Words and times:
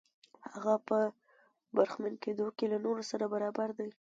هغه 0.51 0.73
په 0.87 0.97
برخمن 1.75 2.13
کېدو 2.23 2.47
کې 2.57 2.65
له 2.73 2.77
نورو 2.85 3.03
سره 3.11 3.25
برابر 3.33 3.69
دی. 3.79 3.89